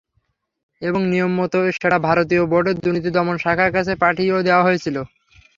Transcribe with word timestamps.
এবং 0.81 1.01
নিয়মমতো 1.11 1.57
সেটা 1.75 1.97
ভারতীয় 2.07 2.43
বোর্ডের 2.51 2.77
দুর্নীতি 2.77 3.09
দমন 3.15 3.35
শাখার 3.43 3.69
কাছে 3.75 3.93
পাঠিয়েও 4.03 4.45
দেওয়া 4.47 4.65
হয়েছিল। 4.67 4.95